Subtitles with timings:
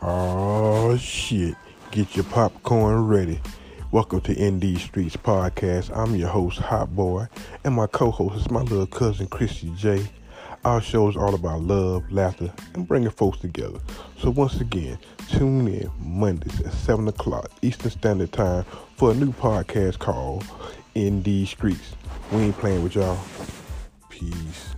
[0.00, 1.56] Oh shit.
[1.90, 3.40] Get your popcorn ready.
[3.90, 5.90] Welcome to ND Streets Podcast.
[5.96, 7.26] I'm your host, Hot Boy,
[7.64, 10.06] and my co-host is my little cousin Christy J.
[10.64, 13.80] Our show is all about love, laughter, and bringing folks together.
[14.18, 14.98] So once again,
[15.30, 20.44] tune in Mondays at 7 o'clock Eastern Standard Time for a new podcast called
[20.96, 21.96] ND Streets.
[22.30, 23.18] We ain't playing with y'all.
[24.10, 24.76] Peace.